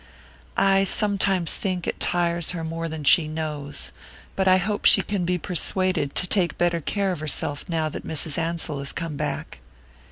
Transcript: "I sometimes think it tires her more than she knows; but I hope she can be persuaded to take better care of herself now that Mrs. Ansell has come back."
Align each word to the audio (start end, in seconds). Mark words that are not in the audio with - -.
"I 0.57 0.83
sometimes 0.83 1.53
think 1.53 1.85
it 1.85 1.99
tires 1.99 2.49
her 2.57 2.63
more 2.63 2.89
than 2.89 3.03
she 3.03 3.27
knows; 3.27 3.91
but 4.35 4.47
I 4.47 4.57
hope 4.57 4.85
she 4.85 5.03
can 5.03 5.25
be 5.25 5.37
persuaded 5.37 6.15
to 6.15 6.25
take 6.25 6.57
better 6.57 6.81
care 6.81 7.11
of 7.11 7.19
herself 7.19 7.69
now 7.69 7.87
that 7.87 8.03
Mrs. 8.03 8.35
Ansell 8.35 8.79
has 8.79 8.93
come 8.93 9.15
back." 9.15 9.59